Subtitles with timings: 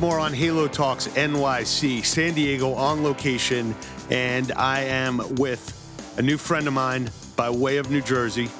[0.00, 3.74] Moore on Halo Talks NYC, San Diego on location,
[4.10, 8.50] and I am with a new friend of mine by way of New Jersey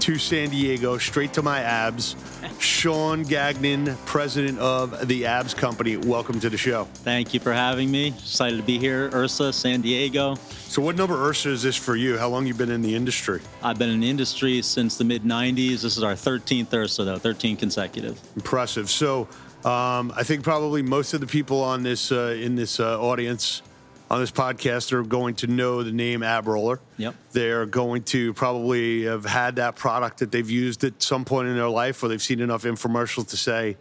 [0.00, 2.16] to San Diego, straight to my abs.
[2.58, 5.96] Sean Gagnon, president of the Abs Company.
[5.96, 6.84] Welcome to the show.
[6.84, 8.08] Thank you for having me.
[8.08, 9.10] Excited to be here.
[9.10, 10.34] IHRSA, San Diego.
[10.68, 12.18] So, what number IHRSA is this for you?
[12.18, 13.40] How long you been in the industry?
[13.62, 15.82] I've been in the industry since the mid 90s.
[15.82, 18.20] This is our 13th IHRSA, though, 13 consecutive.
[18.34, 18.90] Impressive.
[18.90, 19.28] So,
[19.64, 23.62] um, I think probably most of the people on this uh, in this uh, audience
[24.10, 26.80] on this podcast are going to know the name Ab Roller.
[26.98, 27.14] Yep.
[27.32, 31.56] They're going to probably have had that product that they've used at some point in
[31.56, 33.76] their life, or they've seen enough infomercials to say,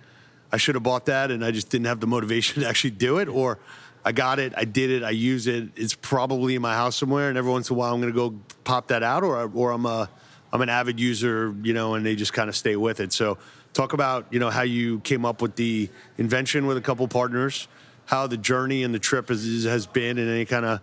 [0.52, 3.18] "I should have bought that, and I just didn't have the motivation to actually do
[3.18, 3.58] it," or
[4.06, 5.70] I got it, I did it, I use it.
[5.76, 8.18] It's probably in my house somewhere, and every once in a while I'm going to
[8.18, 10.10] go pop that out, or or I'm a
[10.54, 13.14] I'm an avid user, you know, and they just kind of stay with it.
[13.14, 13.38] So
[13.74, 17.68] talk about you know how you came up with the invention with a couple partners
[18.06, 20.82] how the journey and the trip has, has been and any kind of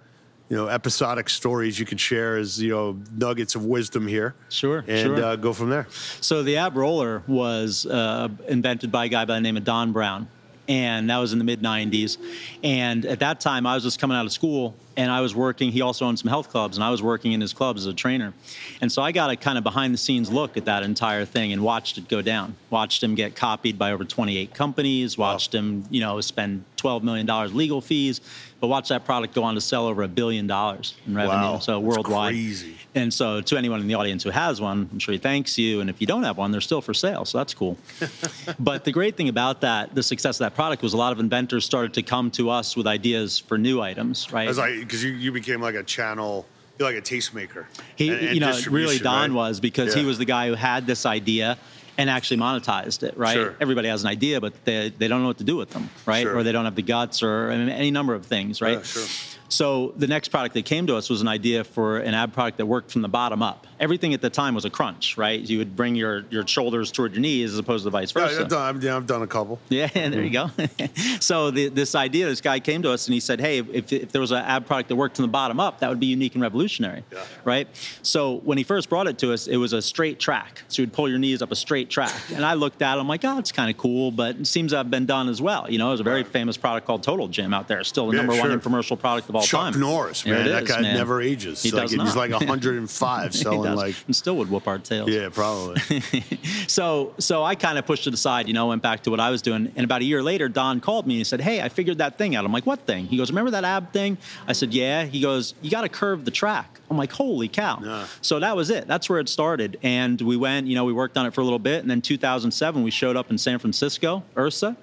[0.49, 4.35] you know episodic stories you could share as you know nuggets of wisdom here.
[4.49, 5.23] Sure and sure.
[5.23, 5.87] Uh, go from there.
[6.21, 9.93] So the ab roller was uh, invented by a guy by the name of don
[9.93, 10.29] brown
[10.69, 12.19] and that was in the mid 90s.
[12.63, 15.71] And at that time, I was just coming out of school and I was working.
[15.71, 17.95] He also owned some health clubs, and I was working in his clubs as a
[17.95, 18.35] trainer.
[18.81, 21.53] And so I got a kind of behind the scenes look at that entire thing
[21.53, 22.57] and watched it go down.
[22.69, 25.17] Watched him get copied by over 28 companies.
[25.17, 25.61] Watched wow.
[25.61, 28.21] him, you know, spend 12 million dollars legal fees,
[28.61, 31.37] but watch that product go on to sell over a billion dollars in revenue.
[31.37, 31.59] Wow.
[31.59, 32.33] So worldwide.
[32.33, 32.77] Crazy.
[32.95, 35.81] And so to anyone in the audience who has one, I'm sure he thanks you.
[35.81, 37.25] And if you don't have one, they're still for sale.
[37.25, 37.77] So that's cool.
[38.59, 41.21] but the great thing about that, the success of that product was a lot of
[41.21, 44.49] inventors started to come to us with ideas for new items, right?
[44.81, 46.47] because you, you became like a channel
[46.79, 47.67] you're like a tastemaker.
[47.97, 49.37] He, and, and you know, really Don right?
[49.37, 50.03] was because yeah.
[50.03, 51.59] he was the guy who had this idea
[51.99, 53.35] and actually monetized it, right?
[53.35, 53.57] Sure.
[53.61, 56.23] Everybody has an idea, but they, they don't know what to do with them, right?
[56.23, 56.37] Sure.
[56.37, 58.79] Or they don't have the guts or I mean, any number of things, right?
[58.79, 59.07] Yeah, sure.
[59.49, 62.59] So the next product that came to us was an idea for an ab product
[62.59, 63.67] that worked from the bottom up.
[63.81, 65.41] Everything at the time was a crunch, right?
[65.41, 68.35] You would bring your, your shoulders toward your knees as opposed to vice versa.
[68.35, 69.59] Yeah, I've done, yeah, I've done a couple.
[69.69, 70.51] Yeah, and there you go.
[71.21, 74.11] so the, this idea, this guy came to us and he said, "Hey, if, if
[74.11, 76.35] there was an ab product that worked from the bottom up, that would be unique
[76.35, 77.23] and revolutionary, yeah.
[77.45, 77.69] right?"
[78.03, 80.63] So when he first brought it to us, it was a straight track.
[80.69, 83.07] So you'd pull your knees up a straight track, and I looked at it, I'm
[83.07, 85.71] like, "Oh, it's kind of cool, but it seems to have been done as well."
[85.71, 86.33] You know, there's a very right.
[86.33, 88.49] famous product called Total Gym out there, still the yeah, number sure.
[88.49, 89.81] one infomercial product of all Chuck time.
[89.81, 90.95] Norris, man, that guy man.
[90.95, 91.63] never ages.
[91.63, 92.17] He like, does He's not.
[92.17, 95.09] like 105 selling like, and still would whoop our tails.
[95.09, 95.81] yeah, probably.
[96.67, 99.31] so so I kind of pushed it aside, you know, went back to what I
[99.31, 99.73] was doing.
[99.77, 102.35] And about a year later, Don called me and said, Hey, I figured that thing
[102.37, 102.45] out.
[102.45, 103.07] I'm like, What thing?
[103.07, 104.19] He goes, Remember that ab thing?
[104.47, 105.05] I said, Yeah.
[105.05, 106.81] He goes, You got to curve the track.
[106.91, 108.07] I'm like, Holy cow.
[108.21, 108.87] So that was it.
[108.87, 109.79] That's where it started.
[109.83, 111.81] And we went, you know, we worked on it for a little bit.
[111.81, 114.77] And then 2007, we showed up in San Francisco, IHRSA,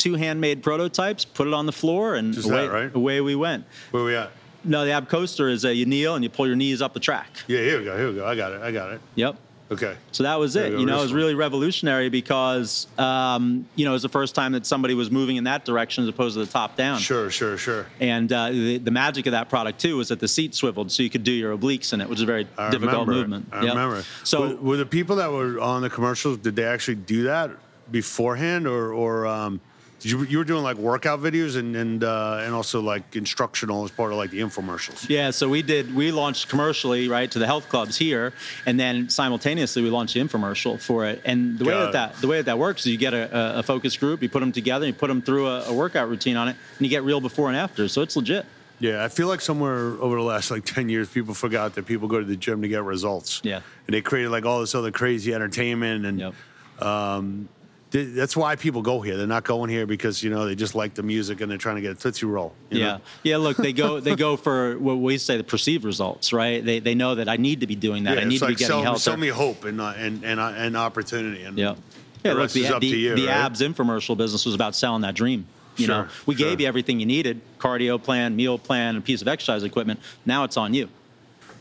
[0.00, 2.94] two handmade prototypes, put it on the floor, and Just away, that, right?
[2.94, 3.64] away we went.
[3.92, 4.32] Where we at?
[4.64, 7.00] No, the ab coaster is a, you kneel and you pull your knees up the
[7.00, 7.28] track.
[7.46, 7.96] Yeah, here we go.
[7.96, 8.26] Here we go.
[8.26, 8.60] I got it.
[8.62, 9.00] I got it.
[9.14, 9.36] Yep.
[9.72, 9.94] Okay.
[10.10, 10.80] So that was There it.
[10.80, 14.50] You know, it was really revolutionary because, um, you know, it was the first time
[14.52, 16.98] that somebody was moving in that direction as opposed to the top down.
[16.98, 17.86] Sure, sure, sure.
[18.00, 21.04] And uh, the, the magic of that product too was that the seat swiveled, so
[21.04, 23.48] you could do your obliques in it, which is a very I difficult remember movement.
[23.52, 23.74] I Yep.
[23.76, 24.04] remember.
[24.24, 26.38] So were, were the people that were on the commercials?
[26.38, 27.52] Did they actually do that
[27.92, 29.60] beforehand, or or um,
[30.08, 33.90] you you were doing like workout videos and and uh, and also like instructional as
[33.90, 35.08] part of like the infomercials?
[35.08, 35.94] Yeah, so we did.
[35.94, 38.32] We launched commercially, right, to the health clubs here,
[38.66, 41.20] and then simultaneously we launched the infomercial for it.
[41.24, 42.14] And the way Got that, it.
[42.14, 44.40] that the way that that works is you get a, a focus group, you put
[44.40, 47.02] them together, you put them through a, a workout routine on it, and you get
[47.04, 47.86] real before and after.
[47.88, 48.46] So it's legit.
[48.78, 52.08] Yeah, I feel like somewhere over the last like ten years, people forgot that people
[52.08, 53.40] go to the gym to get results.
[53.44, 53.60] Yeah.
[53.86, 56.34] and they created like all this other crazy entertainment, and Yep.
[56.80, 57.46] th-
[57.90, 59.16] that's why people go here.
[59.16, 61.76] They're not going here because you know they just like the music and they're trying
[61.76, 62.52] to get a tootsie roll.
[62.70, 63.00] you Yeah, know?
[63.24, 63.36] yeah.
[63.38, 66.64] Look, they go they go for what we say the perceived results, right?
[66.64, 68.14] They they know that I need to be doing that.
[68.16, 68.98] Yeah, I need to like be getting sell, healthier.
[69.00, 71.42] sell me hope and uh, and and uh, and opportunity.
[71.44, 71.74] And Yeah.
[72.22, 73.36] The Yeah, look, the, is up the, to you, the right?
[73.36, 75.46] abs infomercial business was about selling that dream.
[75.76, 76.48] You know, Sure, we sure.
[76.50, 79.98] gave you everything you needed: cardio plan, meal plan, a piece of exercise equipment.
[80.26, 80.88] Now it's on you.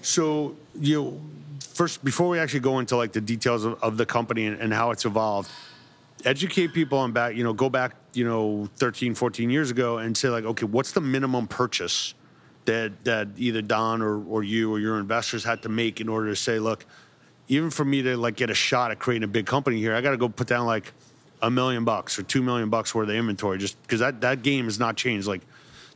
[0.01, 1.19] So you
[1.61, 4.73] first before we actually go into like the details of, of the company and, and
[4.73, 5.49] how it's evolved,
[6.25, 7.35] educate people on back.
[7.35, 10.91] You know, go back you know 13, 14 years ago and say like, okay, what's
[10.91, 12.13] the minimum purchase
[12.65, 16.29] that that either Don or or you or your investors had to make in order
[16.29, 16.85] to say, look,
[17.47, 20.01] even for me to like get a shot at creating a big company here, I
[20.01, 20.91] got to go put down like
[21.41, 24.65] a million bucks or two million bucks worth of inventory just because that, that game
[24.65, 25.25] has not changed.
[25.25, 25.41] Like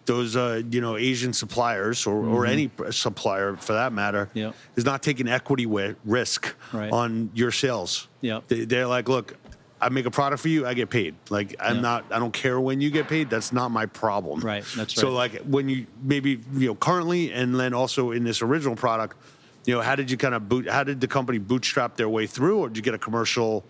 [0.05, 4.55] those, uh, you know, Asian suppliers or, or any supplier for that matter Yep.
[4.77, 5.65] is not taking equity
[6.05, 6.91] risk Right.
[6.91, 8.07] on your sales.
[8.21, 8.47] Yep.
[8.47, 9.35] They, they're like, look,
[9.83, 11.15] I make a product for you, I get paid.
[11.29, 11.81] Like I'm Yeah.
[11.81, 13.29] not, I don't care when you get paid.
[13.29, 14.39] That's not my problem.
[14.39, 15.01] Right, that's right.
[15.01, 19.17] So like when you maybe you know currently and then also in this original product,
[19.65, 20.69] you know, how did you kind of boot?
[20.69, 23.65] How did the company bootstrap their way through, or did you get a commercial,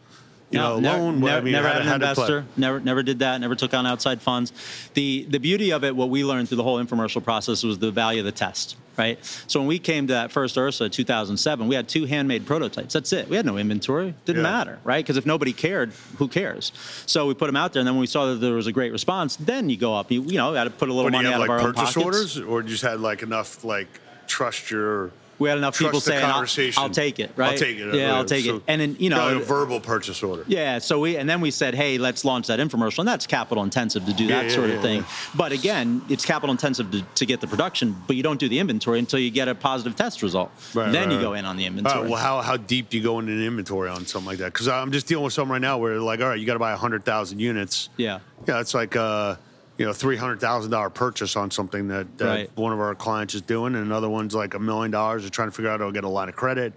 [0.53, 1.19] you know, never, loan?
[1.19, 2.23] Never, I mean, never had an how did it play?
[2.25, 2.45] investor.
[2.55, 3.39] Never, never did that.
[3.41, 4.53] Never took on outside funds.
[4.93, 7.91] The the beauty of it, what we learned through the whole infomercial process, was the
[7.91, 8.77] value of the test.
[8.95, 9.17] Right.
[9.47, 12.93] So when we came to that first IHRSA 2007, we had two handmade prototypes.
[12.93, 13.27] That's it.
[13.27, 14.13] We had no inventory.
[14.25, 14.51] Didn't Yeah.
[14.51, 14.79] matter.
[14.83, 15.03] Right.
[15.03, 16.71] Because if nobody cared, who cares?
[17.07, 18.71] So we put them out there, and then when we saw that there was a
[18.71, 20.11] great response, then you go up.
[20.11, 21.61] You, you know, had to put a little do money you have out like of
[21.63, 22.05] our own purchase pockets.
[22.05, 23.87] orders, or just had like enough like
[24.27, 25.09] trust your
[25.39, 26.81] We had enough trust people the saying, I'll, conversation.
[26.83, 27.51] "I'll take it." Right.
[27.51, 27.93] I'll take it.
[27.95, 28.63] Yeah, Uh, I'll take so- it.
[28.67, 30.43] And then you know, like a verbal purchase order.
[30.47, 33.63] Yeah, so we and then we said, hey, let's launch that infomercial, and that's capital
[33.63, 34.99] intensive to do Yeah, that yeah, sort yeah, of thing.
[34.99, 35.05] yeah.
[35.35, 38.59] But again, it's capital intensive to, to get the production, but you don't do the
[38.59, 40.51] inventory until you get a positive test result.
[40.73, 41.39] Right, then right, you go right.
[41.39, 42.01] in on the All inventory.
[42.01, 44.53] right, well, how, how deep do you go into an inventory on something like that?
[44.53, 46.59] Because I'm just dealing with something right now where, like, all right, you got to
[46.59, 47.89] buy 100,000 units.
[47.97, 49.39] yeah, Yeah, it's like a
[49.83, 52.49] you know three hundred thousand dollar purchase on something that, that Right.
[52.55, 55.23] one of our clients is doing, and another one's like a million dollars.
[55.23, 56.71] They're trying to figure out how to get a line of credit.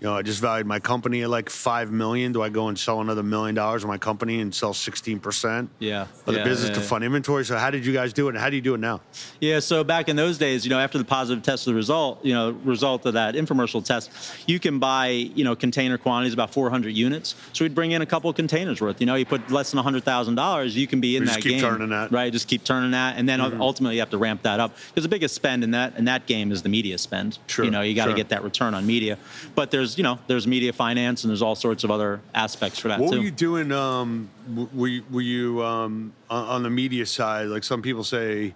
[0.00, 2.32] You know, I just valued my company at like five million.
[2.32, 5.70] Do I go and sell another million dollars of my company and sell sixteen percent
[5.78, 6.02] yeah.
[6.02, 7.44] of the yeah, business yeah, to fund inventory?
[7.44, 9.00] So how did you guys do it, and how do you do it now?
[9.40, 12.24] Yeah, so back in those days, you know, after the positive test of the result,
[12.24, 14.10] you know, result of that infomercial test,
[14.46, 17.34] you can buy, you know, container quantities about 400 units.
[17.52, 19.00] So we'd bring in a couple of containers worth.
[19.00, 21.52] You know, you put less than $100,000, you can be in We that just keep
[21.52, 21.60] game.
[21.60, 22.06] turning that.
[22.06, 22.14] Mm-hmm.
[22.14, 25.04] Right, just keep turning that, and then ultimately you have to ramp that up because
[25.04, 27.38] the biggest spend in that in that game is the media spend.
[27.46, 28.16] Sure, You know, you got to sure.
[28.16, 29.16] get that return on media.
[29.54, 32.88] But there's, you know, there's media finance and there's all sorts of other aspects for
[32.88, 33.18] that What too.
[33.18, 33.70] were you doing?
[33.72, 34.28] Um,
[34.74, 37.46] were you, were you um, on, the media side?
[37.48, 38.54] Like some people say,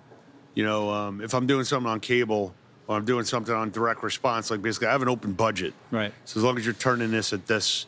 [0.55, 2.55] you know, um, if I'm doing something on cable
[2.87, 5.75] or I'm doing something on direct response, like basically I have an open budget.
[5.91, 6.13] Right.
[6.25, 7.87] So as long as you're turning this at this,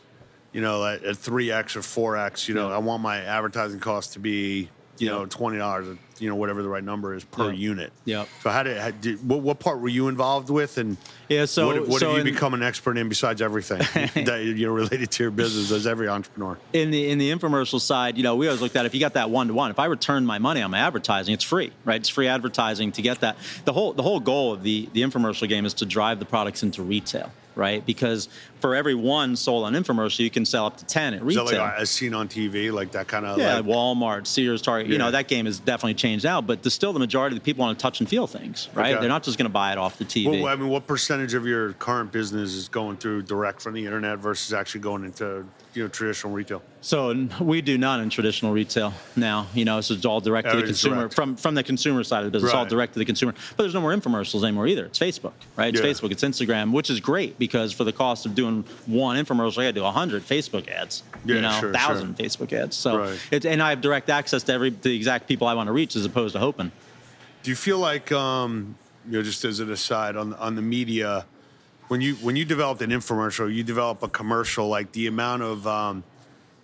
[0.53, 2.75] you know, at, at 3x or 4x, you know, Yeah.
[2.75, 4.69] I want my advertising cost to be,
[4.99, 7.57] you know, $20, you know, whatever the right number is per Yeah.
[7.69, 7.91] unit.
[8.05, 8.27] Yep.
[8.41, 10.77] So how did, how did what, what part were you involved with?
[10.77, 10.97] And
[11.29, 13.79] Yeah, so- what, what so have you in- become an expert in besides everything
[14.25, 16.57] that you know related to your business as every entrepreneur?
[16.73, 19.13] in the in the infomercial side, you know, we always looked at if you got
[19.13, 19.71] that one to one.
[19.71, 21.99] If I return my money on my advertising, it's free, right?
[21.99, 23.35] It's free advertising to get that.
[23.65, 26.63] The whole the whole goal of the the infomercial game is to drive the products
[26.63, 27.85] into retail, right?
[27.85, 28.29] Because
[28.59, 31.45] for every one sold on infomercial, you can sell up to ten at Is retail.
[31.45, 34.89] that like as seen on TV, like that kind of yeah, like, Walmart, Sears, Target.
[34.89, 37.63] You know that game has definitely changed now, but still the majority of the people
[37.63, 38.93] want to touch and feel things, right?
[38.93, 38.99] Okay.
[38.99, 40.41] They're not just going to buy it off the TV.
[40.41, 43.85] Well, I mean, what percentage of your current business is going through direct from the
[43.85, 46.61] internet versus actually going into you know traditional retail?
[46.81, 49.47] So we do not in traditional retail now.
[49.53, 51.13] You know, so it's all direct to the consumer direct.
[51.13, 52.53] from from the consumer side of the business.
[52.53, 53.33] all direct to the consumer.
[53.55, 54.85] But there's no more infomercials anymore either.
[54.85, 55.73] It's Facebook, right?
[55.73, 55.87] It's Yeah.
[55.89, 56.11] Facebook.
[56.11, 59.67] It's Instagram, which is great because for the cost of doing one infomercial, I got
[59.67, 61.03] to do hundred Facebook ads.
[61.25, 62.75] Yeah, you know, sure, thousand Facebook ads.
[62.75, 63.19] So Right.
[63.31, 65.95] it's and I have direct access to every the exact people I want to reach
[65.95, 66.71] as opposed to hoping.
[67.43, 68.75] Do you feel like, um,
[69.05, 71.25] you know, just as an aside on on the media,
[71.87, 75.67] when you when you developed an infomercial, you develop a commercial, like the amount of,
[75.67, 76.03] um,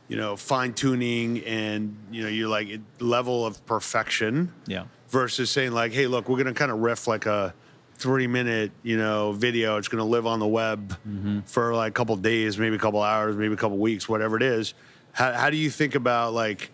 [0.07, 4.51] you know, fine tuning and you know, you're like level of perfection.
[4.65, 4.85] Yeah.
[5.09, 7.53] versus saying like, hey, look, we're gonna kind of riff like a
[7.95, 9.77] three minute, you know, video.
[9.77, 11.41] It's gonna live on the web Mm-hmm.
[11.41, 14.43] for like a couple days, maybe a couple hours, maybe a couple weeks, whatever it
[14.43, 14.73] is.
[15.11, 16.71] How, how do you think about like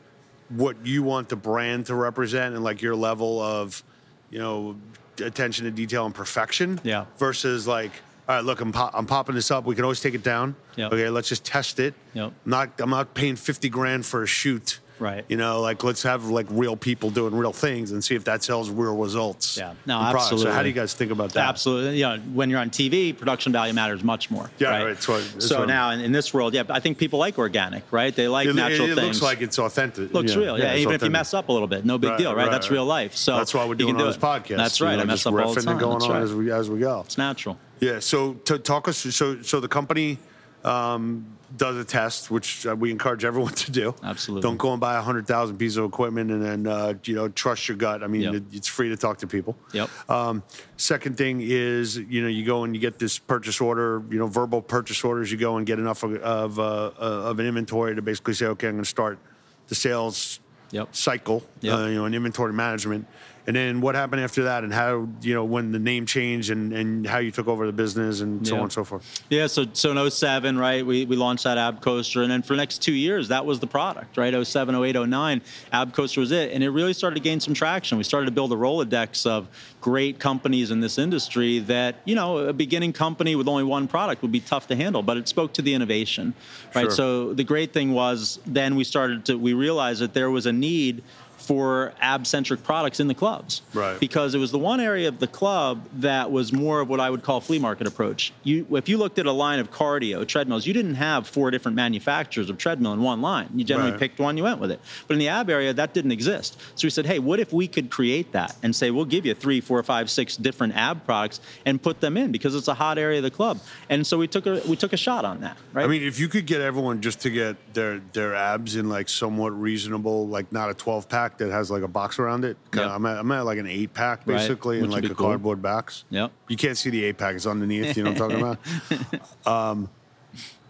[0.50, 3.84] what you want the brand to represent and like your level of,
[4.30, 4.78] you know,
[5.20, 6.80] attention to detail and perfection?
[6.84, 7.06] Yeah.
[7.18, 7.92] Versus like,
[8.28, 9.66] all right, look, I'm, pop- I'm popping this up.
[9.66, 10.56] We can always take it down.
[10.76, 10.92] Yep.
[10.94, 11.94] Okay, let's just test it.
[12.14, 12.34] Yep.
[12.46, 14.80] Not, I'm not paying 50 grand for a shoot.
[14.98, 15.26] Right.
[15.28, 18.44] You know, like let's have like real people doing real things and see if that
[18.44, 19.58] sells real results.
[19.58, 19.74] Yeah.
[19.86, 20.42] No, products.
[20.42, 21.50] So how do you guys think about that?
[21.50, 21.98] Absolutely.
[21.98, 24.50] You know, when you're on TV, production value matters much more.
[24.58, 24.86] Yeah, right.
[24.86, 27.84] right, what- so what- now in, in this world, yeah, I think people like organic,
[27.92, 28.16] right?
[28.16, 29.08] They like It, natural it, it things.
[29.08, 30.14] looks like it's authentic.
[30.14, 30.58] looks real.
[30.58, 32.44] Yeah, it's even if you mess up a little bit, no big Right, deal, right?
[32.44, 33.18] right, That's real life.
[33.18, 34.56] So That's why we're you doing can do on this podcast.
[34.56, 34.96] That's you right.
[34.96, 35.72] know, I mess up all the time.
[35.74, 37.02] and going That's on as we as we go.
[37.02, 37.60] It's natural.
[37.80, 38.00] Yeah.
[38.00, 40.18] So to talk us so so the company
[40.64, 43.94] um, does a test, which uh, we encourage everyone to do.
[44.04, 44.42] Absolutely.
[44.42, 47.28] Don't go and buy a hundred thousand pieces of equipment and then uh, you know
[47.30, 48.04] trust your gut.
[48.04, 48.34] I mean, Yep.
[48.34, 49.56] it, it's free to talk to people.
[49.74, 49.90] Yep.
[50.10, 50.42] Um,
[50.78, 54.28] second thing is, you know, you go and you get this purchase order, you know,
[54.28, 55.32] verbal purchase orders.
[55.32, 58.68] You go and get enough of of, uh, of an inventory to basically say, okay,
[58.68, 59.20] I'm going to start
[59.68, 60.40] the sales
[60.72, 60.96] Yep.
[60.96, 61.74] cycle, Yep.
[61.74, 63.06] uh, you know, and inventory management.
[63.48, 66.74] And then what happened after that, and how you know when the name changed, and,
[66.74, 68.60] and how you took over the business, and so Yeah.
[68.60, 69.24] on and so forth.
[69.30, 72.54] Yeah, so so in 07, right, we, we launched that Ab Coaster, and then for
[72.54, 74.34] the next two years, that was the product, right?
[74.48, 77.98] 07, 08, 09, Ab Coaster was it, and it really started to gain some traction.
[78.00, 79.48] We started to build a Rolodex of
[79.80, 84.24] great companies in this industry that, you know, a beginning company with only one product
[84.24, 86.34] would be tough to handle, but it spoke to the innovation,
[86.74, 86.84] right?
[86.86, 86.90] Sure.
[86.92, 90.52] So the great thing was then we started to, we realized that there was a
[90.52, 91.04] need
[91.46, 94.00] for ab-centric products in the clubs Right.
[94.00, 97.10] because it was the one area of the club that was more of what I
[97.10, 98.34] would call flea market approach.
[98.44, 101.76] You, if you looked at a line of cardio treadmills, you didn't have four different
[101.76, 103.50] manufacturers of treadmill in one line.
[103.56, 104.00] You generally Right.
[104.00, 104.80] picked one, you went with it.
[105.08, 106.58] But in the ab area, that didn't exist.
[106.76, 109.34] So we said, hey, what if we could create that and say we'll give you
[109.34, 112.98] three, four, five, six different ab products and put them in because it's a hot
[112.98, 113.60] area of the club.
[113.90, 115.58] And so we took a we took a shot on that.
[115.74, 115.86] Right.
[115.86, 119.10] I mean, if you could get everyone just to get their their abs in like
[119.10, 122.58] somewhat reasonable, like not a 12 pack that has like a box around it.
[122.72, 125.28] kinda- I'm, at, I'm at like an eight pack basically, in like a cool.
[125.28, 126.04] cardboard box.
[126.10, 126.32] Yep.
[126.48, 127.96] You can't see the eight pack; it's underneath.
[127.98, 129.32] You know what I'm talking about?
[129.48, 129.90] Um,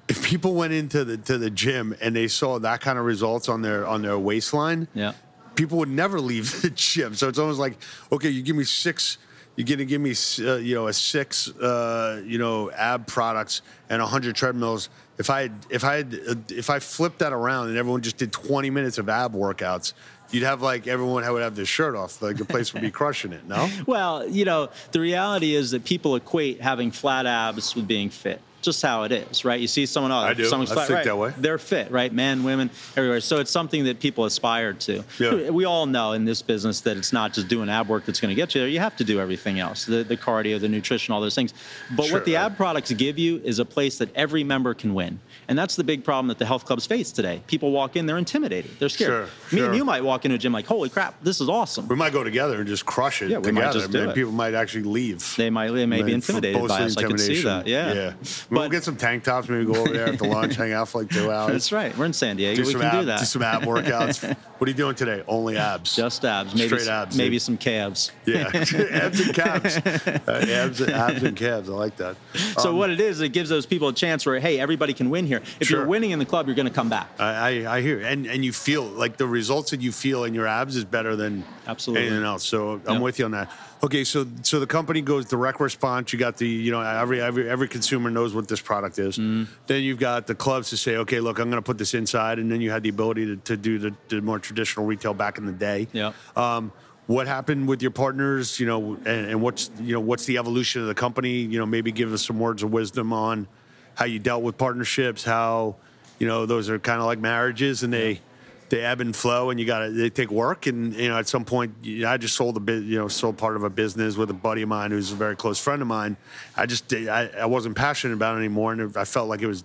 [0.07, 3.49] if people went into the to the gym and they saw that kind of results
[3.49, 5.13] on their on their waistline, Yeah.
[5.55, 7.15] people would never leave the gym.
[7.15, 7.77] So it's almost like,
[8.11, 9.17] okay, you give me six,
[9.55, 14.01] you're gonna give me, uh, you know, a six, uh, you know, ab products and
[14.01, 14.89] a hundred treadmills.
[15.17, 18.69] If I if I uh, if I flipped that around and everyone just did 20
[18.69, 19.93] minutes of ab workouts,
[20.35, 22.21] you'd have like everyone would have their shirt off.
[22.21, 23.47] Like the place would be crushing it.
[23.47, 23.69] No.
[23.87, 28.41] Well, you know, the reality is that people equate having flat abs with being fit.
[28.65, 29.59] Just how it is, right?
[29.59, 30.45] You see someone, oh, I do.
[30.45, 31.05] someone's I think right?
[31.05, 31.33] that way.
[31.37, 32.11] They're fit, right?
[32.11, 33.21] Men, women, everywhere.
[33.21, 35.03] So it's something that people aspire to.
[35.19, 35.51] Yeah.
[35.51, 38.29] We all know in this business that it's not just doing ab work that's going
[38.29, 38.67] to get you there.
[38.67, 41.53] You have to do everything else, the, the cardio, the nutrition, all those things.
[41.95, 42.13] But Sure.
[42.15, 45.19] what the ab products give you is a place that every member can win.
[45.47, 47.43] And that's the big problem that the health clubs face today.
[47.45, 48.71] People walk in, they're intimidated.
[48.79, 49.29] They're scared.
[49.49, 51.87] Sure, Me and you might walk into a gym like, holy crap, this is awesome.
[51.87, 53.65] We might go together and just crush it Yeah, we together.
[53.67, 54.09] might just do man.
[54.09, 54.15] it.
[54.15, 55.35] People might actually leave.
[55.37, 56.97] They might, they may be intimidated by us.
[56.97, 57.67] I can see that.
[57.67, 57.93] Yeah.
[57.93, 58.13] Yeah.
[58.61, 59.47] We'll get some tank tops.
[59.49, 61.51] Maybe go over there after lunch, hang out for like two hours.
[61.51, 61.95] That's right.
[61.97, 62.61] We're in San Diego.
[62.63, 63.19] Do we can ab, do that.
[63.19, 64.35] Do some ab workouts.
[64.57, 65.23] what are you doing today?
[65.27, 65.95] Only abs.
[65.95, 66.53] Just abs.
[66.55, 67.41] Maybe Straight abs, Maybe dude.
[67.41, 68.11] some calves.
[68.25, 69.77] yeah, abs and calves.
[69.77, 71.69] Uh, abs, abs and calves.
[71.69, 72.15] I like that.
[72.59, 75.09] So Um, what it is, it gives those people a chance where, hey, everybody can
[75.09, 75.41] win here.
[75.59, 75.79] If Sure.
[75.79, 77.09] you're winning in the club, you're going to come back.
[77.19, 80.33] I, I, I hear, and and you feel like the results that you feel in
[80.33, 82.07] your abs is better than Absolutely.
[82.07, 82.43] anything else.
[82.45, 83.01] So I'm Yep.
[83.01, 83.51] with you on that.
[83.83, 86.11] Okay, so so the company goes direct response.
[86.11, 89.17] You got the you know every every every consumer knows what this product is.
[89.17, 89.51] Mm-hmm.
[89.67, 92.39] Then you've got the clubs to say, okay, look, I'm going to put this inside,
[92.39, 95.37] and then you had the ability to, to do the, the more traditional retail back
[95.37, 95.87] in the day.
[95.93, 96.15] Yep.
[96.35, 96.71] Um,
[97.07, 98.59] what happened with your partners?
[98.59, 101.37] You know, and, and what's you know what's the evolution of the company?
[101.39, 103.47] You know, maybe give us some words of wisdom on
[103.95, 105.23] how you dealt with partnerships.
[105.23, 105.75] How
[106.17, 108.21] you know those are kind of like marriages, and they
[108.69, 110.67] they ebb and flow, and you got to they take work.
[110.67, 113.55] And you know, at some point, I just sold a bit, you know, sold part
[113.55, 116.17] of a business with a buddy of mine who's a very close friend of mine.
[116.55, 119.63] I just I, I wasn't passionate about it anymore, and I felt like it was.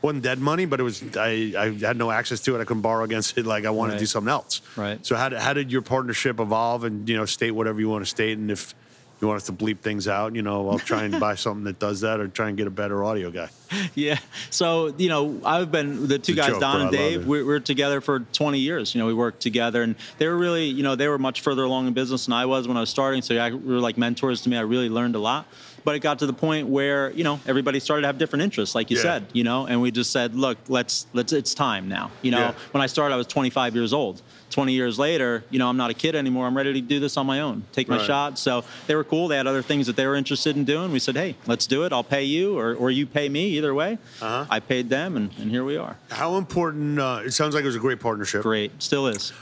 [0.00, 1.16] Wasn't dead money, but it was.
[1.16, 2.60] I, I had no access to it.
[2.60, 3.46] I couldn't borrow against it.
[3.46, 4.60] Like I wanted to do something else.
[4.76, 4.98] Right.
[5.06, 6.82] So how did, how did your partnership evolve?
[6.82, 8.36] And you know, state whatever you want to state.
[8.36, 8.74] And if
[9.22, 11.78] you want us to bleep things out, you know, I'll try and buy something that
[11.78, 13.48] does that, or try and get a better audio guy.
[13.94, 14.18] Yeah.
[14.50, 17.58] So, you know, I've been the two It's guys, joke, Don and Dave, we, we're
[17.58, 18.94] together for 20 years.
[18.94, 21.62] You know, we worked together and they were really, you know, they were much further
[21.64, 23.22] along in business than I was when I was starting.
[23.22, 24.58] So I, we were like mentors to me.
[24.58, 25.46] I really learned a lot.
[25.84, 28.74] But it got to the point where, you know, everybody started to have different interests,
[28.74, 29.02] like you Yeah.
[29.02, 32.10] said, you know, and we just said, look, let's, let's, it's time now.
[32.22, 32.54] You know, Yeah.
[32.70, 34.22] when I started, I was 25 years old.
[34.50, 36.46] 20 years later, you know, I'm not a kid anymore.
[36.46, 38.06] I'm ready to do this on my own, take my Right.
[38.06, 38.38] shot.
[38.38, 39.26] So they were cool.
[39.28, 40.92] They had other things that they were interested in doing.
[40.92, 41.92] We said, hey, let's do it.
[41.92, 43.96] I'll pay you or, or you pay me, either way.
[44.20, 44.44] Uh-huh.
[44.50, 45.96] I paid them, and, and here we are.
[46.10, 46.98] How important?
[47.00, 48.42] Uh, it sounds like it was a great partnership.
[48.42, 48.72] Great.
[48.82, 49.32] Still is.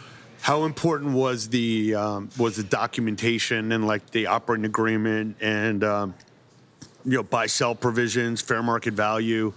[0.43, 6.15] How important was the um, was the documentation and like the operating agreement and um,
[7.05, 9.53] you know buy sell provisions, fair market value?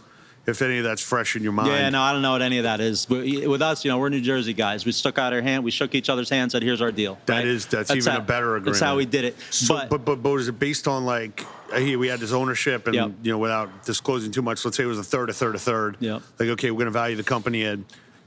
[0.46, 1.70] If any of that's fresh in your mind.
[1.70, 3.06] Yeah, no, I don't know what any of that is.
[3.06, 4.86] But with us, you know, we're New Jersey guys.
[4.86, 7.38] We stuck out our hand, we shook each other's hands, said, "Here's our deal." That
[7.38, 7.48] right?
[7.48, 8.74] is- that's even how, a better agreement.
[8.74, 9.38] That's how we did it.
[9.52, 12.96] So, but, but, but but was it based on like we had this ownership and
[12.96, 13.12] Yep.
[13.24, 15.60] you know without disclosing too much, let's say it was a third, a third, a
[15.60, 15.96] third.
[16.02, 16.20] Yeah.
[16.38, 17.80] Like okay, we're gonna value the company at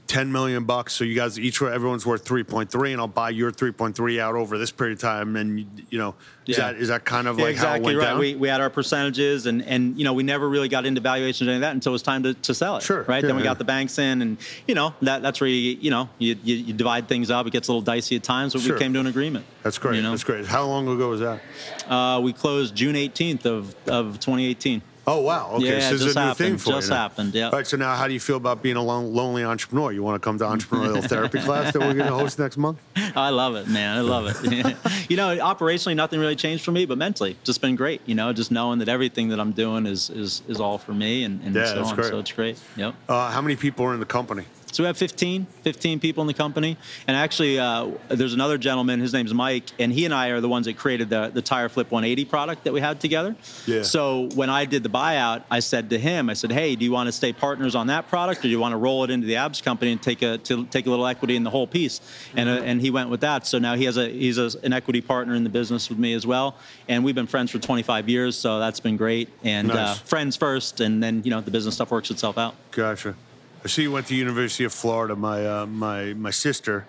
[0.07, 0.93] ten million bucks.
[0.93, 3.71] So you guys each were everyone's worth three point three, and I'll buy your three
[3.71, 5.35] point three out over this period of time.
[5.35, 6.15] And you know,
[6.47, 6.71] is Yeah.
[6.71, 8.05] that is that kind of yeah, like how it exactly went right.
[8.11, 8.19] down?
[8.19, 11.49] We, we had our percentages, and and you know we never really got into valuations
[11.49, 12.83] of that until it was time to, to sell it.
[12.83, 13.03] Sure.
[13.03, 13.21] Right.
[13.23, 14.37] Yeah, then we got the banks in, and
[14.67, 17.45] you know that that's where you you know you, you, you divide things up.
[17.45, 18.73] It gets a little dicey at times, but Sure.
[18.75, 19.45] we came to an agreement.
[19.63, 19.97] That's great.
[19.97, 20.11] You know?
[20.11, 20.45] That's great.
[20.45, 21.41] How long ago was that?
[21.87, 24.81] Uh, we closed June 18th of of 2018.
[25.09, 25.51] Oh wow!
[25.53, 26.93] Okay, Yeah, so this is a new thing for just you.
[26.93, 26.99] now.
[27.03, 27.45] happened, yeah.
[27.45, 27.65] All right.
[27.65, 29.93] So now, how do you feel about being a lone, lonely entrepreneur?
[29.93, 32.77] You want to come to entrepreneurial therapy class that we're going to host next month?
[33.15, 33.97] I love it, man.
[33.97, 34.35] I love it.
[35.09, 38.01] you know, operationally, nothing really changed for me, but mentally, just been great.
[38.05, 41.23] You know, just knowing that everything that I'm doing is is, is all for me,
[41.23, 41.95] and, and Yeah, so on.
[41.95, 42.07] great.
[42.09, 42.59] So it's great.
[42.75, 42.93] Yep.
[43.07, 44.43] Uh, how many people are in the company?
[44.71, 46.77] So we have 15, 15 people in the company.
[47.07, 50.49] And actually, uh, there's another gentleman, his name's Mike, and he and I are the
[50.49, 53.35] ones that created the, the Tire Flip 180 product that we had together.
[53.65, 53.83] Yeah.
[53.83, 56.91] So when I did the buyout, I said to him, I said, hey, do you
[56.91, 59.25] want to stay partners on that product or do you want to roll it into
[59.25, 62.01] the abs company and take a, to take a little equity in the whole piece?
[62.35, 63.47] And, uh, and he went with that.
[63.47, 66.13] So now he has a, he's a, an equity partner in the business with me
[66.13, 66.57] as well.
[66.89, 69.29] And we've been friends for 25 years, so that's been great.
[69.43, 72.55] And uh, friends first, and then, you know, the business stuff works itself out.
[72.71, 73.15] Gotcha.
[73.63, 75.15] I see you went to University of Florida.
[75.15, 76.85] My uh, my my sister,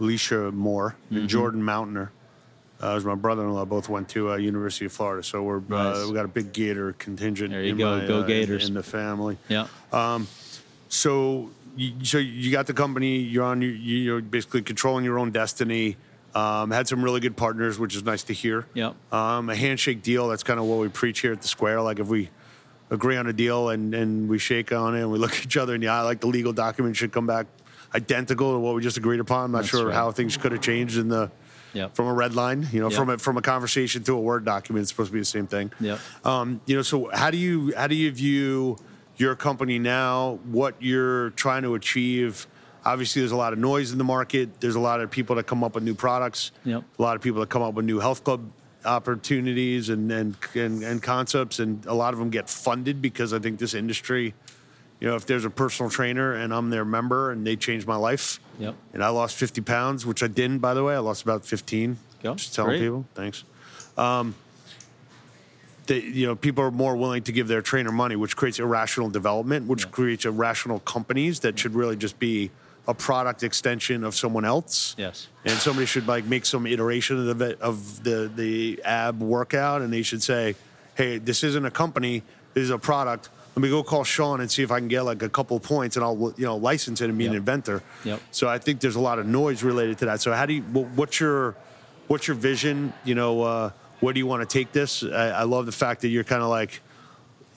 [0.00, 1.16] Alicia Moore, Mm-hmm.
[1.16, 2.12] and Jordan Mountainer.
[2.80, 5.96] Uh, as my brother-in-law both went to uh, University of Florida, so we're Nice.
[5.96, 7.50] uh, we got a big Gator contingent.
[7.50, 7.98] There you in go.
[7.98, 8.68] my, Go uh, in- Gators.
[8.68, 9.36] in the family.
[9.48, 9.66] Yeah.
[10.90, 13.18] So, you, so you got the company.
[13.18, 13.60] You're on.
[13.62, 15.96] You, you're basically controlling your own destiny.
[16.36, 18.64] Um, had some really good partners, which is nice to hear.
[18.74, 18.94] Yep.
[19.12, 20.28] Um, a handshake deal.
[20.28, 21.82] That's kind of what we preach here at the Square.
[21.82, 22.30] Like if we
[22.90, 25.56] agree on a deal and, and we shake on it and we look at each
[25.56, 27.46] other in the eye, like the legal document should come back
[27.94, 29.46] identical to what we just agreed upon.
[29.46, 29.94] I'm not That's sure right.
[29.94, 31.30] how things could have changed in the
[31.74, 31.94] Yep.
[31.96, 32.66] from a red line.
[32.72, 32.96] You know, Yep.
[32.98, 34.82] from a from a conversation to a word document.
[34.82, 35.70] It's supposed to be the same thing.
[35.78, 35.98] Yeah.
[36.24, 38.78] Um, you know, so how do you how do you view
[39.18, 40.38] your company now?
[40.50, 42.46] What you're trying to achieve?
[42.86, 44.60] Obviously, there's a lot of noise in the market.
[44.60, 46.52] There's a lot of people that come up with new products.
[46.64, 46.84] Yep.
[46.98, 48.50] A lot of people that come up with new health club
[48.84, 53.38] opportunities and and and, and concepts, and a lot of them get funded because I
[53.38, 54.34] think this industry.
[55.00, 57.94] You know, if there's a personal trainer and I'm their member and they changed my
[57.94, 58.74] life, Yep.
[58.92, 60.96] and I lost 50 pounds, which I didn't, by the way.
[60.96, 61.96] I lost about 15.
[62.20, 62.34] Go.
[62.34, 62.80] Just telling Great.
[62.80, 63.06] people.
[63.14, 63.44] Thanks.
[63.96, 64.34] Um,
[65.86, 69.08] they, you know, people are more willing to give their trainer money, which creates irrational
[69.08, 69.90] development, which Yeah.
[69.90, 72.50] creates irrational companies that should really just be
[72.88, 74.96] a product extension of someone else.
[74.98, 75.28] Yes.
[75.44, 79.92] And somebody should like make some iteration of the of the the ab workout, and
[79.92, 80.56] they should say,
[80.94, 82.22] "Hey, this isn't a company.
[82.54, 83.28] This is a product.
[83.54, 85.96] Let me go call Sean and see if I can get like a couple points,
[85.96, 88.20] and I'll you know license it and be an inventor." Yep.
[88.30, 90.22] So I think there's a lot of noise related to that.
[90.22, 90.62] So how do you?
[90.62, 91.56] What's your
[92.06, 92.94] what's your vision?
[93.04, 95.04] You know, uh, where do you want to take this?
[95.04, 96.80] I, I love the fact that you're kind of like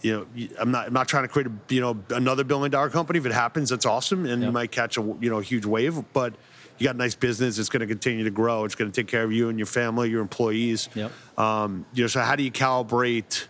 [0.01, 2.89] you know, I'm not I'm not trying to create a you know another billion dollar
[2.89, 3.19] company.
[3.19, 6.02] If it happens, that's awesome, and you might catch a you know huge wave.
[6.13, 6.34] But
[6.78, 7.60] you got a nice business.
[7.60, 8.65] It's going to continue to grow.
[8.65, 10.89] It's going to take care of you and your family, your employees.
[10.95, 11.12] Yep.
[11.38, 13.45] Um, you know, so how do you calibrate?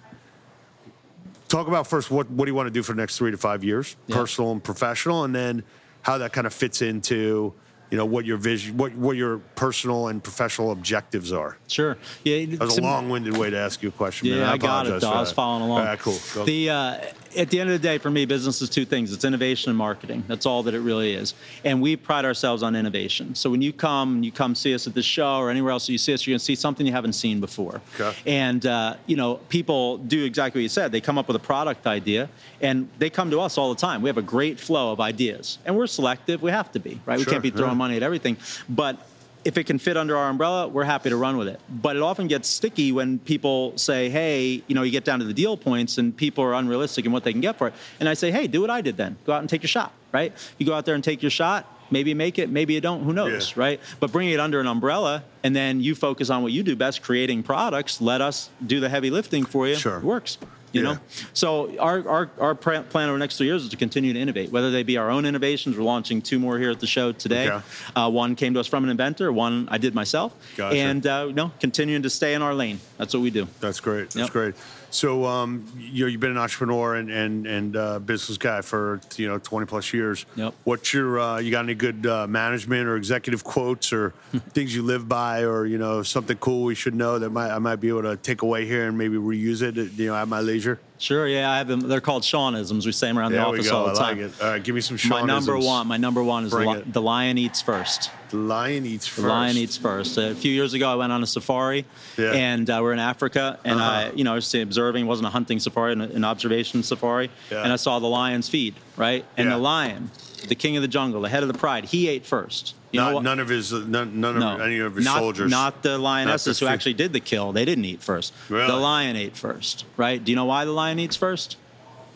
[1.47, 3.37] Talk about first what what do you want to do for the next three to
[3.37, 4.15] five years, Yeah.
[4.17, 5.63] personal and professional, and then
[6.01, 7.53] how that kind of fits into
[7.91, 11.57] you know what your vision, what what your personal and professional objectives are.
[11.67, 11.97] Sure.
[12.23, 12.45] Yeah.
[12.45, 14.29] That was a long-winded way to ask you a question.
[14.29, 14.43] Yeah, man.
[14.45, 14.89] I, got it.
[14.89, 15.09] apologize Though.
[15.09, 15.79] for I was following along.
[15.79, 16.17] All right, cool.
[16.33, 16.45] Go.
[16.45, 16.97] The uh,
[17.37, 19.77] at the end of the day, for me, business is two things: it's innovation and
[19.77, 20.23] marketing.
[20.27, 21.33] That's all that it really is.
[21.63, 23.35] And we pride ourselves on innovation.
[23.35, 25.97] So when you come, you come see us at the show or anywhere else you
[25.97, 27.81] see us, you're going to see something you haven't seen before.
[27.99, 28.15] Okay.
[28.25, 30.91] And uh, you know, people do exactly what you said.
[30.91, 32.29] They come up with a product idea,
[32.61, 34.01] and they come to us all the time.
[34.01, 36.41] We have a great flow of ideas, and we're selective.
[36.41, 37.19] We have to be, right?
[37.19, 37.77] Sure, we can't be throwing yeah.
[37.77, 38.37] money at everything,
[38.69, 39.07] but
[39.43, 41.59] if it can fit under our umbrella, we're happy to run with it.
[41.69, 45.25] But it often gets sticky when people say, hey, you know, you get down to
[45.25, 47.73] the deal points and people are unrealistic in what they can get for it.
[47.99, 49.17] And I say, hey, do what I did then.
[49.25, 50.31] Go out and take your shot, right?
[50.57, 51.65] You go out there and take your shot.
[51.89, 53.61] Maybe you make it, maybe you don't, who knows, Yeah.
[53.63, 53.79] right?
[53.99, 57.01] But bringing it under an umbrella and then you focus on what you do best,
[57.01, 59.75] creating products, let us do the heavy lifting for you.
[59.75, 59.97] Sure.
[59.97, 60.37] It works.
[60.73, 60.93] You Yeah.
[60.93, 60.99] know,
[61.33, 64.51] so our, our, our plan over the next three years is to continue to innovate,
[64.51, 65.77] whether they be our own innovations.
[65.77, 67.49] We're launching two more here at the show today.
[67.49, 67.65] Okay.
[67.95, 70.33] Uh, one came to us from an inventor, one I did myself.
[70.55, 70.77] Gotcha.
[70.77, 72.79] And, uh, you know, continuing to stay in our lane.
[72.97, 73.47] That's what we do.
[73.59, 74.11] That's great.
[74.11, 74.29] That's Yep.
[74.31, 74.55] great.
[74.91, 78.99] So, um, you know, you've been an entrepreneur and and and uh, business guy for
[79.15, 80.25] you know twenty plus years.
[80.35, 80.53] Yep.
[80.65, 84.09] What's your uh, you got any good uh, management or executive quotes or
[84.49, 87.59] things you live by or you know something cool we should know that might I
[87.59, 90.41] might be able to take away here and maybe reuse it you know at my
[90.41, 90.79] leisure.
[91.01, 91.79] Sure, yeah, I have them.
[91.81, 92.85] They're called Seanisms.
[92.85, 94.19] We say them around There the office all I the like time.
[94.25, 94.33] it.
[94.41, 94.99] All right, give me some.
[95.09, 98.11] My number one, my number one is the, li- the lion eats first.
[98.29, 99.23] The lion eats first.
[99.23, 100.17] The lion eats first.
[100.19, 101.85] A few years ago, I went on a safari,
[102.19, 102.33] Yeah.
[102.33, 103.89] and uh, we're in Africa, and Uh-huh.
[103.89, 105.05] I, you know, I was observing.
[105.05, 107.63] It wasn't a hunting safari, an, an observation safari, Yeah.
[107.63, 108.75] and I saw the lions feed.
[108.95, 109.55] Right, and Yeah.
[109.55, 110.11] the lion,
[110.47, 112.75] the king of the jungle, the head of the pride, he ate first.
[112.93, 115.49] Know Not, none of his none, none no, of any of his not, soldiers.
[115.49, 117.51] Not the lionesses the who actually did the kill.
[117.53, 118.33] They didn't eat first.
[118.49, 118.67] Really?
[118.67, 119.85] The lion ate first.
[119.95, 120.23] Right?
[120.23, 121.57] Do you know why the lion eats first?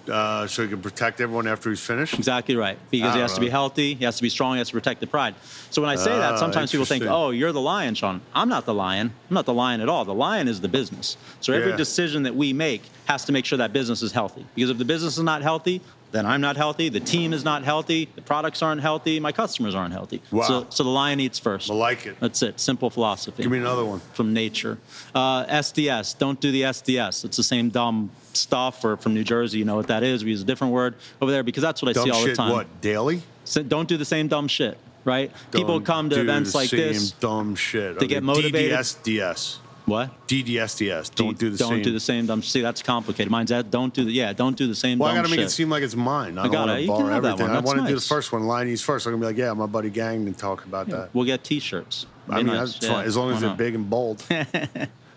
[0.09, 2.13] Uh, so he can protect everyone after he's finished.
[2.13, 2.77] Exactly right.
[2.91, 4.99] Because he has to be healthy, he has to be strong, he has to protect
[4.99, 5.33] the pride.
[5.71, 8.21] So when I say that, Ah, sometimes people think, oh, you're the lion, Sean.
[8.33, 9.13] I'm not the lion.
[9.29, 10.05] I'm not the lion at all.
[10.05, 11.17] The lion is the business.
[11.41, 11.77] So every Yeah.
[11.77, 14.45] decision that we make has to make sure that business is healthy.
[14.53, 17.63] Because if the business is not healthy, then I'm not healthy, the team is not
[17.63, 20.21] healthy, the products aren't healthy, my customers aren't healthy.
[20.31, 20.43] Wow.
[20.43, 21.69] So, so the lion eats first.
[21.69, 22.17] I like it.
[22.19, 22.59] That's it.
[22.59, 23.43] Simple philosophy.
[23.43, 23.99] Give me another one.
[24.13, 24.77] From nature.
[25.13, 26.17] Uh, SDS.
[26.17, 27.25] Don't do the SDS.
[27.25, 28.83] It's the same dumb stuff.
[28.85, 30.23] Or from New Jersey, you know what that is.
[30.23, 32.29] We use a different word over there because that's what I Dumb see all shit.
[32.31, 32.51] the time.
[32.51, 33.23] What daily?
[33.43, 35.31] So don't do the same dumb shit, right?
[35.51, 37.11] People come to do events the like same this.
[37.11, 37.99] Dumb shit.
[37.99, 38.71] They get motivated.
[38.71, 39.57] DDSDS.
[39.85, 40.27] What?
[40.27, 41.13] DDSDS.
[41.13, 41.67] Don't do the same.
[41.69, 41.83] don't same.
[41.83, 42.41] do the same dumb.
[42.41, 43.31] See, that's complicated.
[43.31, 43.69] Mine's that.
[43.69, 44.11] Don't do the.
[44.11, 45.47] Yeah, don't do the same Well, I got to make shit.
[45.47, 46.37] it seem like it's mine.
[46.39, 46.73] I, don't got it.
[46.77, 47.47] to You can have that everything.
[47.47, 47.51] one.
[47.51, 48.43] I That's want to do the first one.
[48.47, 49.05] Line Liney's first.
[49.05, 51.09] I'm gonna be like, yeah, my buddy Gang, and talk about that.
[51.13, 52.07] we'll get T-shirts.
[52.29, 52.73] I mean, nice.
[52.73, 53.57] that's Yeah, fine as long why as they're not?
[53.57, 54.23] big and bold.
[54.31, 54.45] All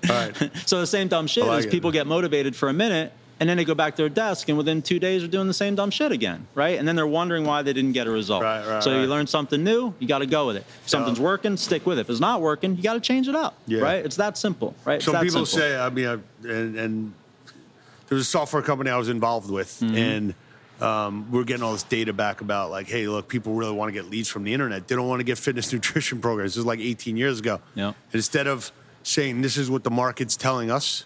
[0.08, 0.50] right.
[0.66, 1.70] So the same dumb shit like is it.
[1.70, 4.58] people get motivated for a minute and then they go back to their desk and
[4.58, 6.78] within two days they're doing the same dumb shit again, right?
[6.78, 8.42] And then they're wondering why they didn't get a result.
[8.42, 9.00] Right, right, so right.
[9.02, 10.64] you learn something new, you got to go with it.
[10.82, 12.02] If something's working, stick with it.
[12.02, 13.80] If it's not working, you got to change it up, Yeah.
[13.80, 14.04] right?
[14.04, 15.00] It's that simple, right?
[15.02, 15.46] Some people simple.
[15.46, 16.12] say, I mean, I,
[16.48, 17.12] and, and
[18.08, 19.94] there was a software company I was involved with, Mm-hmm.
[19.96, 20.34] and
[20.80, 23.88] um, we are getting all this data back about like, hey, look, people really want
[23.88, 24.86] to get leads from the internet.
[24.86, 26.52] They don't want to get fitness nutrition programs.
[26.52, 27.60] This is like 18 years ago.
[27.74, 27.94] Yeah.
[28.12, 28.70] Instead of
[29.02, 31.04] saying this is what the market's telling us,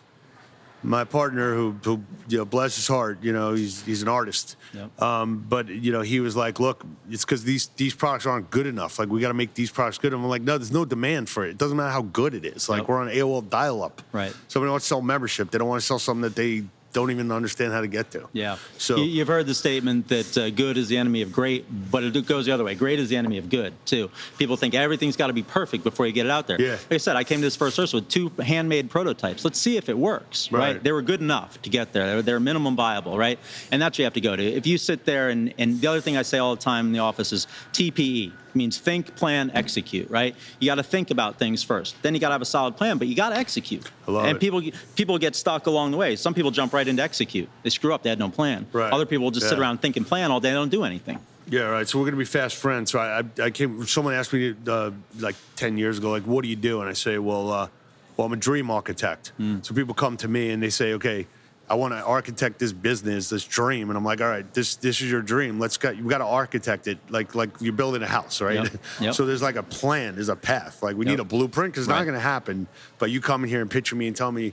[0.83, 4.57] my partner, who, who you know, bless his heart, you know, he's he's an artist.
[4.75, 5.01] Yep.
[5.03, 8.67] Um, but you know, he was like, "Look, it's because these these products aren't good
[8.67, 8.99] enough.
[8.99, 11.29] Like, we got to make these products good." And I'm like, "No, there's no demand
[11.29, 11.51] for it.
[11.51, 12.69] It doesn't matter how good it is.
[12.69, 12.89] Like, Yep.
[12.89, 14.03] we're on AOL dial-up.
[14.13, 14.35] Right.
[14.49, 15.51] Somebody wants to sell membership.
[15.51, 18.29] They don't want to sell something that they don't even understand how to get to.
[18.33, 18.57] Yeah.
[18.79, 22.05] So You- you've heard the statement that uh, good is the enemy of great, but
[22.05, 22.75] it goes the other way.
[22.75, 24.11] Great is the enemy of good too.
[24.39, 26.61] People think everything's got to be perfect before you get it out there.
[26.61, 26.73] Yeah.
[26.73, 29.45] Like I said, I came to this first source with two handmade prototypes.
[29.45, 30.51] Let's see if it works.
[30.53, 30.61] Right.
[30.75, 30.83] Right.
[30.83, 32.07] They were good enough to get there.
[32.07, 33.17] They were, they were minimum viable.
[33.19, 33.39] Right.
[33.71, 34.43] And that's what you have to go to.
[34.45, 36.93] If you sit there and and the other thing I say all the time in
[36.93, 38.33] the office is TPE.
[38.55, 40.35] Means think, plan, execute, right?
[40.61, 42.01] You got to think about things first.
[42.03, 43.91] Then you got to have a solid plan, but you got to execute.
[44.07, 44.41] And it.
[44.41, 44.63] people
[44.95, 46.17] people get stuck along the way.
[46.17, 47.49] Some people jump right into execute.
[47.63, 48.03] They screw up.
[48.03, 48.67] They had no plan.
[48.73, 48.93] Right.
[48.93, 50.51] Other people just sit around think and plan all day.
[50.51, 51.19] They don't do anything.
[51.49, 51.89] Yeah, right.
[51.89, 52.93] So we're gonna be fast friends.
[52.93, 53.85] So I, I, I came.
[53.87, 56.93] Someone asked me uh, like ten years ago, like, "What do you do?" And I
[56.93, 57.69] say, "Well, uh,
[58.17, 61.27] well, I'm a dream architect." So people come to me and they say, "Okay,
[61.73, 65.01] I want to architect this business, this dream." And I'm like, "All right, this this
[65.01, 65.59] is your dream.
[65.59, 65.91] Let's go.
[65.91, 68.57] You got to architect it like like you're building a house, right?
[68.57, 68.73] Yep.
[69.01, 69.15] Yep.
[69.15, 70.83] so there's like a plan, there's a path.
[70.83, 72.67] Like we need a blueprint because it's not gonna happen.
[72.99, 74.53] But you come in here and picture me and tell me."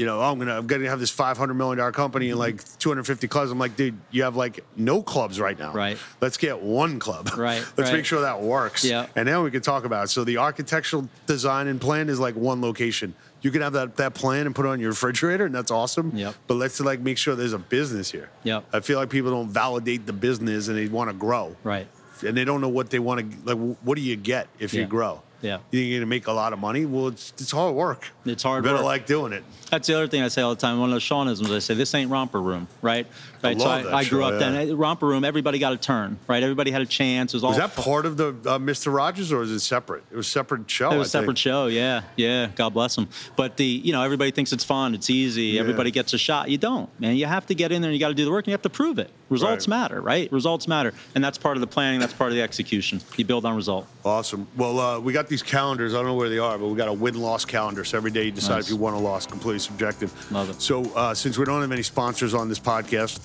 [0.00, 2.56] you know, oh, I'm gonna I'm gonna have this 500 million dollar company and like
[2.56, 2.78] mm-hmm.
[2.78, 3.50] 250 clubs.
[3.50, 5.74] I'm like, dude, you have like no clubs right now.
[5.74, 5.98] Right.
[6.22, 7.28] Let's get one club.
[7.36, 7.98] Right, Let's right.
[7.98, 8.82] make sure that works.
[8.82, 9.08] Yeah.
[9.14, 10.08] And then we can talk about it.
[10.08, 13.14] So the architectural design and plan is like one location.
[13.42, 16.12] You can have that that plan and put it on your refrigerator, and that's awesome.
[16.14, 16.34] Yep.
[16.46, 18.30] But let's like make sure there's a business here.
[18.44, 18.66] Yep.
[18.72, 21.56] I feel like people don't validate the business and they want to grow.
[21.64, 21.88] Right.
[22.26, 23.78] And they don't know what they want to like.
[23.78, 25.22] What do you get if you grow?
[25.42, 25.58] Yeah.
[25.70, 26.84] You think you're gonna make a lot of money?
[26.86, 28.08] Well, it's it's hard work.
[28.24, 28.84] It's hard You better work.
[28.84, 29.42] like doing it.
[29.70, 30.80] That's the other thing I say all the time.
[30.80, 33.06] One of those Seanisms, I say, this ain't romper room, right?
[33.42, 33.58] Right.
[33.58, 34.50] so love I, I grew show, up yeah.
[34.50, 34.76] then.
[34.76, 36.42] Romper room, everybody got a turn, right?
[36.42, 37.32] Everybody had a chance.
[37.32, 38.92] It was all Was that part of the uh, Mr.
[38.92, 40.02] Rogers, or was it separate?
[40.10, 40.90] It was a separate show.
[40.90, 42.48] It was I separate show, yeah, yeah.
[42.56, 43.08] God bless them.
[43.36, 45.60] But the, you know, everybody thinks it's fun, it's easy, Yeah.
[45.60, 46.50] everybody gets a shot.
[46.50, 47.16] You don't, man.
[47.16, 48.54] You have to get in there and you got to do the work and you
[48.54, 49.10] have to prove it.
[49.30, 49.78] Results Right.
[49.78, 50.30] matter, right?
[50.32, 52.00] Results matter, and that's part of the planning.
[52.00, 53.00] That's part of the execution.
[53.16, 53.86] You build on result.
[54.04, 54.48] Awesome.
[54.56, 55.94] Well, uh, we got these calendars.
[55.94, 57.84] I don't know where they are, but we got a win-loss calendar.
[57.84, 58.64] So every day you decide Nice.
[58.64, 59.30] if you won or lost.
[59.30, 60.12] Completely subjective.
[60.30, 60.60] Love it.
[60.60, 63.18] So uh, since we don't have any sponsors on this podcast,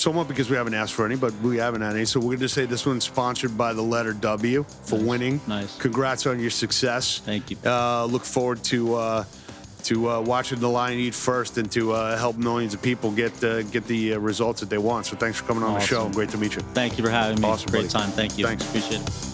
[0.00, 2.06] somewhat because we haven't asked for any, but we haven't had any.
[2.06, 5.04] So we're going to say this one's sponsored by the letter W for Nice.
[5.06, 5.40] winning.
[5.46, 5.76] Nice.
[5.76, 7.18] Congrats on your success.
[7.24, 7.56] Thank you.
[7.64, 8.94] Uh, look forward to.
[8.94, 9.24] Uh,
[9.84, 13.42] to uh, watching the lion eat first and to uh, help millions of people get
[13.42, 15.06] uh, get the uh, results that they want.
[15.06, 16.08] So thanks for coming on the show.
[16.10, 16.60] Great to meet you.
[16.72, 17.48] Thank you for having me.
[17.48, 18.04] Awesome, Great buddy.
[18.04, 18.10] time.
[18.12, 18.46] Thank you.
[18.46, 18.64] Thanks.
[18.64, 19.31] Appreciate it.